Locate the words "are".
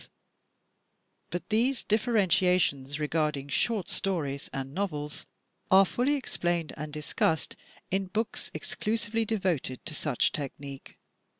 5.69-5.85